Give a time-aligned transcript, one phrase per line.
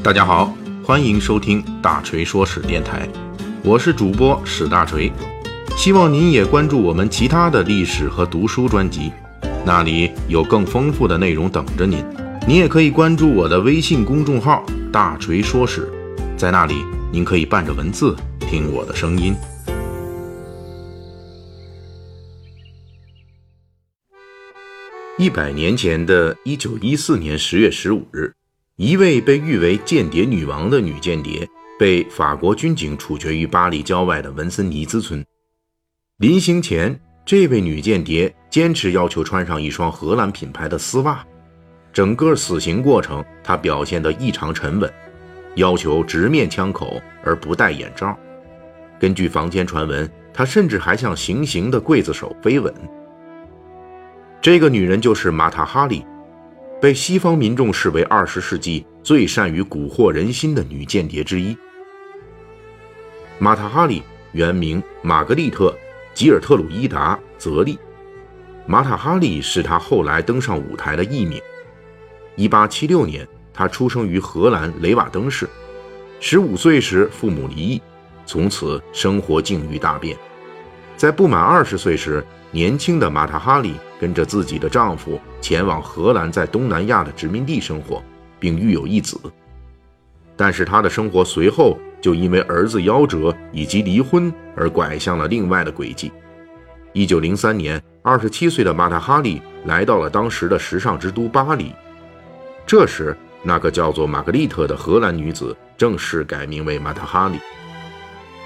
[0.00, 0.54] 大家好，
[0.84, 3.06] 欢迎收听大锤说史电台，
[3.64, 5.12] 我是主播史大锤，
[5.76, 9.12] 希望您也关注我们其他的历史和读书专辑，
[9.66, 12.02] 那里有更丰富的内容等着您。
[12.46, 15.90] 您也可以关注我的微信公众号“大锤说史”，
[16.38, 16.76] 在那里
[17.12, 19.34] 您可以伴着文字听我的声音。
[25.18, 28.32] 一百年前的一九一四年十月十五日，
[28.78, 31.44] 一位被誉为“间谍女王”的女间谍
[31.80, 35.24] 被法国军警处决于巴黎郊外的文森尼兹村。
[36.18, 41.26] 临行前，这位女间谍坚持要求穿上一双荷兰品牌的丝袜。
[41.92, 44.88] 整个死刑过程，她表现得异常沉稳，
[45.56, 48.16] 要求直面枪口而不戴眼罩。
[49.00, 52.72] 根据坊间传闻，她甚至还向行刑的刽子手飞吻。
[54.40, 56.06] 这个女人就是马塔·哈里，
[56.80, 61.56] 被西方民众视为二十世纪最善于蛊惑人心的女间谍之一。
[63.38, 65.70] 马塔·哈里原名玛格丽特·
[66.14, 67.78] 吉尔特鲁伊达·泽利，
[68.66, 71.40] 马塔·哈里是她后来登上舞台的艺名。
[72.36, 75.48] 1876年，她出生于荷兰雷瓦登市。
[76.20, 77.82] 15岁时，父母离异，
[78.24, 80.16] 从此生活境遇大变。
[80.96, 88.02] 在不满20岁时，年轻的马塔·哈里跟着自己的丈夫前往荷兰在东南亚的殖民地生活，
[88.40, 89.18] 并育有一子。
[90.36, 96.10] 但是她的生活随后就因为儿子夭折以及离婚而拐向了另外的轨迹。
[96.94, 101.72] 1903年，27岁的马塔·哈里来到了当时的时尚之都巴黎。
[102.66, 107.38] 这时，那个叫做玛格丽特的荷兰女子正式改名为马塔·哈里。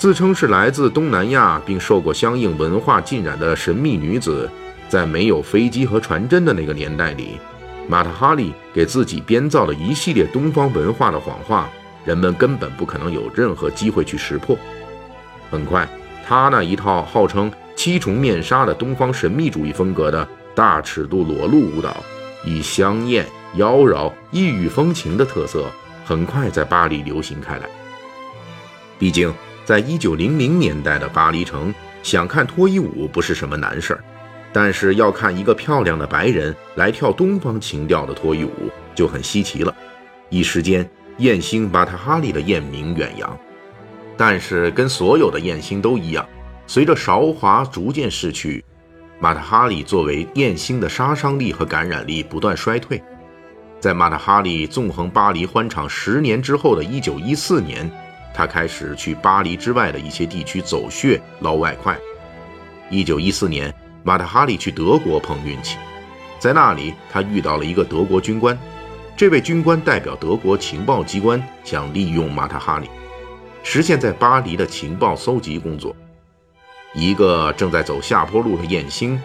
[0.00, 4.50] 自称是来自东南亚并受过相应文化浸染的神秘女子，
[4.88, 7.38] 在没有飞机和传真的那个年代里，
[7.86, 11.68] 马塔哈利给自己编造了一系列东方文化的谎话，
[12.02, 14.56] 人们根本不可能有任何机会去识破。
[15.50, 15.86] 很快，
[16.26, 21.94] 他那一套号称七重面纱的东方神秘主义风格的大尺度裸露舞蹈，
[22.46, 25.66] 以香艳、妖娆、异域风情的特色，
[26.06, 27.68] 很快在巴黎流行开来。
[28.98, 29.30] 毕竟。
[29.70, 31.72] 在一九零零年代的巴黎城，
[32.02, 34.02] 想看脱衣舞不是什么难事儿，
[34.52, 39.72] 但是要看一个漂亮的白人来跳东方情调的脱衣舞就很稀奇了。
[40.28, 43.38] 一时间，艳星马塔哈利的艳名远扬。
[44.16, 46.28] 但是跟所有的艳星都一样，
[46.66, 48.64] 随着韶华逐渐逝去，
[49.20, 53.00] 马塔哈利作为艳星的杀伤力和感染力不断衰退。
[53.78, 57.88] 在马塔哈利纵横巴黎欢场十年之后的一九一四年。
[58.32, 61.98] 他开始去巴黎之外的一些地区走穴捞外快。
[62.90, 65.76] 一九一四年，马塔哈里去德国碰运气，
[66.38, 68.58] 在那里他遇到了一个德国军官。
[69.16, 72.88] 这位军官代表德国情报机关，想利用马塔哈里，
[73.62, 75.94] 实现在巴黎的情报搜集工作。
[76.94, 79.20] 一个正在走下坡路的艳星，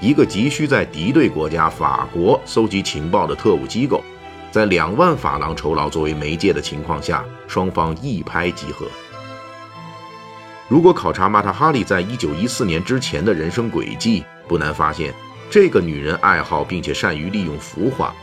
[0.00, 4.02] 一个急需在敌对国家法国搜集情报的特务机构。
[4.50, 8.86] 在两万法郎酬劳作为媒介的情况下，双方一拍即合。
[10.68, 15.14] 如果考察马塔哈里在一九一四年之前的人生轨迹，不难发现，
[15.48, 18.14] 这个女人爱好并且善于利用浮华。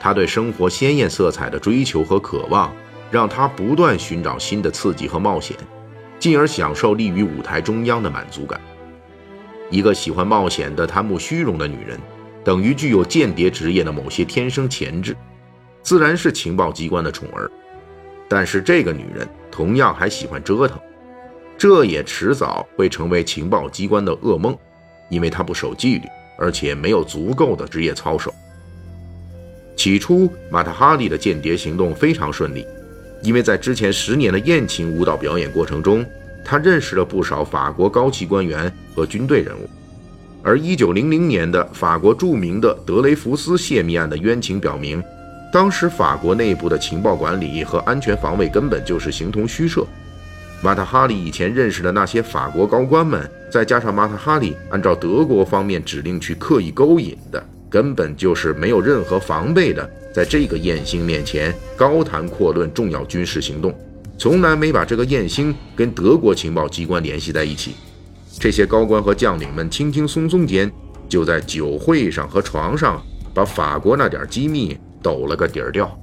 [0.00, 2.70] 她对生活鲜艳色彩的追求和渴望，
[3.10, 5.56] 让她不断寻找新的刺激和冒险，
[6.18, 8.60] 进而享受立于舞台中央的满足感。
[9.70, 11.98] 一个喜欢冒险的、贪慕虚荣的女人，
[12.44, 15.16] 等于具有间谍职业的某些天生潜质。
[15.84, 17.48] 自然是情报机关的宠儿，
[18.26, 20.80] 但是这个女人同样还喜欢折腾，
[21.58, 24.56] 这也迟早会成为情报机关的噩梦，
[25.10, 26.08] 因为她不守纪律，
[26.38, 28.34] 而且没有足够的职业操守。
[29.76, 32.66] 起初，马特哈利的间谍行动非常顺利，
[33.22, 36.02] 因为在之前十年的艳情舞蹈表演过程中，
[36.42, 39.68] 他认识了不少法国高级官员和军队人物，
[40.42, 45.04] 而1900年的法国著名的德雷福斯泄密案的冤情表明。
[45.54, 49.86] 当时法国内部的情报管理和安全防卫根本就是形同虚设。
[50.60, 57.40] 马塔哈里以前认识的那些法国高官们，再加上马塔哈里按照德国方面指令去刻意勾引的，
[57.70, 63.72] 根本就是没有任何防备的，在这个艳星面前高谈阔论重要军事行动，
[64.18, 67.76] 从来没把这个艳星跟德国情报机关联系在一起。
[68.40, 70.68] 这些高官和将领们轻轻松松间，
[71.08, 73.00] 就在酒会上和床上
[73.32, 74.76] 把法国那点机密。
[75.04, 75.94] 抖了个底儿掉，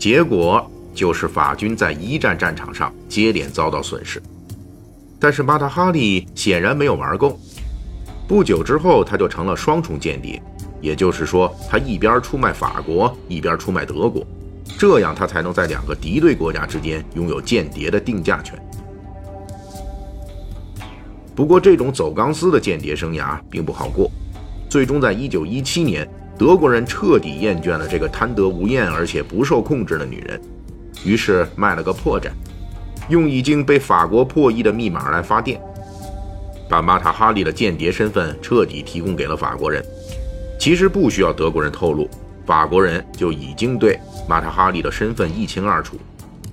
[0.00, 4.20] 结果就是法军在一战战场上接连遭到损失。
[5.20, 7.38] 但是马塔哈利显然没有玩够，
[8.26, 10.42] 不久之后他就成了双重间谍，
[10.80, 14.26] 也就是说，他一边出卖法国，一边出卖德国。
[14.76, 18.60] 这样他才能在两个敌对国家之间拥有间谍的定价权。
[21.36, 24.10] 不过，这种走钢丝的间谍生涯并不好过，
[24.68, 26.08] 最终在1917年，
[26.38, 30.40] 德国人彻底厌倦了这个贪得无厌而且不受控制的女人，
[31.04, 32.30] 于是卖了个破绽，
[33.08, 35.60] 用已经被法国破译的密码来发电，
[36.68, 39.84] 把马塔哈利的间谍身份彻底提供给了法国人。
[40.58, 42.08] 其实不需要德国人透露，
[42.46, 43.98] 法国人就已经对
[44.28, 45.96] 马塔哈利的身份一清二楚。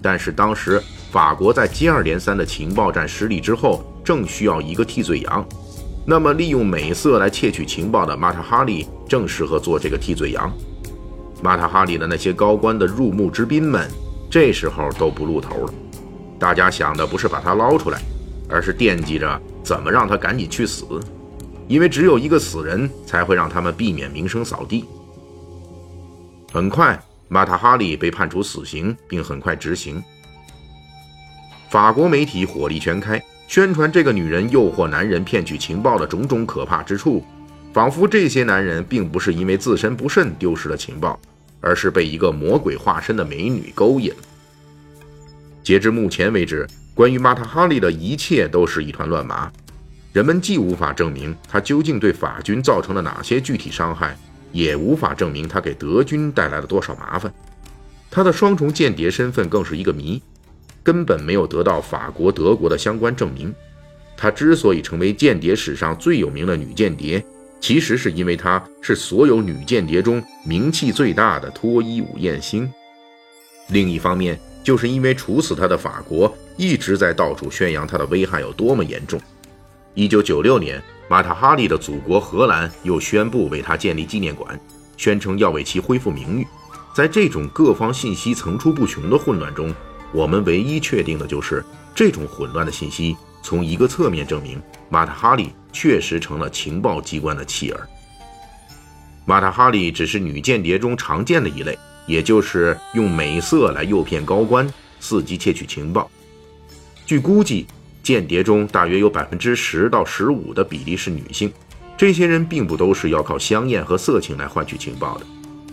[0.01, 0.81] 但是当时
[1.11, 3.83] 法国在接二连三的情报战失利之后。
[4.03, 5.45] 正需要一个替罪羊，
[6.05, 10.51] 那么利用美色来窃取情报的马塔哈利正适合做这个替罪羊。
[11.43, 13.89] 马塔哈利的那些高官的入幕之宾们，
[14.29, 15.73] 这时候都不露头了。
[16.39, 18.01] 大家想的不是把他捞出来，
[18.49, 20.85] 而是惦记着怎么让他赶紧去死，
[21.67, 24.85] 因为只有一个死人才会让他们避免名声扫地。
[26.51, 30.03] 很快，马塔哈利被判处死刑，并很快执行。
[31.69, 33.21] 法国媒体火力全开。
[33.51, 37.21] 宣传这个女人诱惑男人骗取情报的种种可怕之处，
[37.73, 41.19] 仿佛这些男人并不是因为自身不慎丢失了情报，
[41.59, 44.13] 而是被一个魔鬼化身的美女勾引。
[45.61, 49.51] 截至目前为止，关于马塔哈利的一切都是一团乱麻，
[50.13, 54.17] 人们既无法证明他究竟对法军造成了哪些具体伤害，
[54.53, 57.29] 也无法证明他给德军带来了多少麻烦。
[58.09, 60.23] 他的双重间谍身份更是一个谜。
[60.83, 63.53] 根本没有得到法国、德国的相关证明。
[64.17, 67.23] 她之所以成为间谍史上最有名的女间谍，
[67.59, 72.71] 其实是因为她是所有女间谍中名气最大的脱衣舞艳星。
[73.69, 79.19] 另一方面，就是因为处死她的法国一直在到处宣扬她的危害有多么严重。
[79.93, 84.59] 一九九六年，马塔哈利的祖国荷兰又宣布为她建立纪念馆，
[84.97, 86.45] 宣称要为其恢复名誉。
[86.93, 89.73] 在这种各方信息层出不穷的混乱中，
[90.13, 91.63] 我们唯一确定的就是，
[91.95, 97.87] 这种混乱的信息从一个侧面证明，马塔哈利确实成了情报机关的弃儿。
[99.25, 101.77] 马塔哈利只是女间谍中常见的一类，
[102.07, 104.67] 也就是用美色来诱骗高官，
[105.01, 106.09] 伺机窃取情报。
[107.05, 107.65] 据估计，
[108.03, 111.51] 间谍中大约有百分之十到十五的比例是女性，
[111.95, 115.25] 这些人并不都是要靠香艳和色情来换取情报的。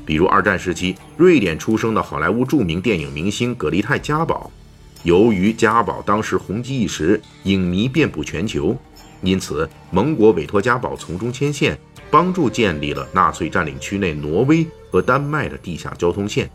[0.09, 4.51] 比如二战时期，瑞典出生的好莱坞著名电影明星葛丽泰·嘉宝，
[5.03, 8.75] 由于嘉宝当时红极一时，影迷遍布全球，
[9.21, 11.79] 因此盟国委托嘉宝从中牵线，
[12.11, 16.51] 帮助建立了纳粹占领区内挪威和丹麦的地下交通线。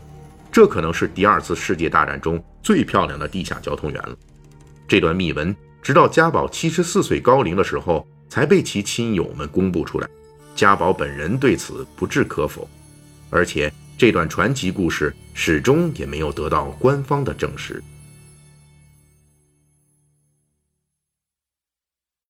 [0.50, 4.16] 这可能是第二次世界大战中最漂亮的地下交通员了。
[4.88, 10.08] 这段秘闻直到嘉宝七十四岁高龄的时候，才被其亲友们公布出来。
[10.56, 12.68] 嘉宝本人对此不置可否。
[13.30, 17.82] 而且，这段传奇故事始终也没有得到官方的证实。